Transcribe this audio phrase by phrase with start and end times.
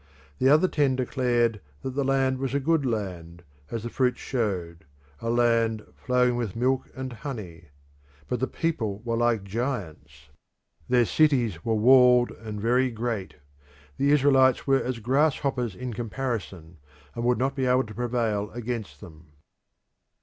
[0.39, 4.83] The other ten declared that the land was a good land, as the fruits showed
[5.19, 7.65] a land flowing with milk and honey;
[8.27, 10.29] but the people were like giants;
[10.89, 13.35] their cities were walled and very great;
[13.97, 16.77] the Israelites were as grasshoppers in comparison,
[17.13, 19.27] and would not be able to prevail against them.